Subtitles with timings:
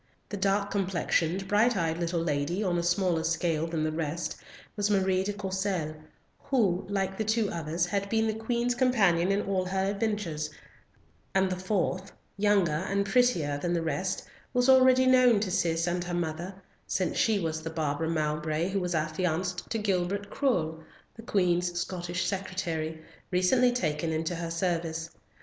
[0.29, 4.35] The dark complexioned bright eyed little lady, on a smaller scale than the rest,
[4.75, 5.93] was Marie de Courcelles,
[6.45, 10.49] who, like the two others, had been the Queen's companion in all her adventures;
[11.35, 14.23] and the fourth, younger and prettier than the rest,
[14.55, 16.55] was already known to Cis and her mother,
[16.87, 20.83] since she was the Barbara Mowbray who was affianced to Gilbert Curll,
[21.15, 25.11] the Queen's Scottish secretary, recently taken into her service.